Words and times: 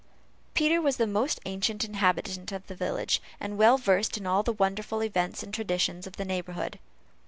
Peter 0.55 0.81
was 0.81 0.97
the 0.97 1.05
most 1.05 1.39
ancient 1.45 1.83
inhabitant 1.83 2.51
of 2.51 2.65
the 2.65 2.73
village, 2.73 3.21
and 3.39 3.55
well 3.59 3.77
versed 3.77 4.17
in 4.17 4.25
all 4.25 4.41
the 4.41 4.51
wonderful 4.51 5.03
events 5.03 5.43
and 5.43 5.53
traditions 5.53 6.07
of 6.07 6.15
the 6.15 6.25
neighborhood. 6.25 6.79